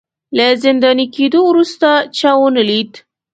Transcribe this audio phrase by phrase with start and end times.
[0.37, 2.91] له زنداني کېدو وروسته چا ونه لید